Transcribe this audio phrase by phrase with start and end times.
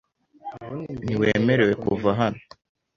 [1.03, 2.41] Ntiwemerewe kuva hano.